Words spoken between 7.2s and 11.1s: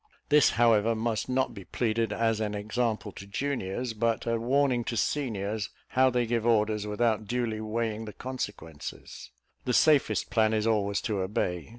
duly weighing the consequences: the safest plan is always